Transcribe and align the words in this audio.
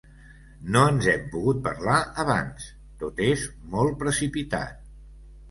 No 0.75 0.85
ens 0.93 1.09
hem 1.11 1.27
pogut 1.35 1.59
parlar 1.67 1.99
abans, 2.23 2.65
tot 3.05 3.23
és 3.27 3.45
molt 3.77 4.01
precipitat. 4.03 4.83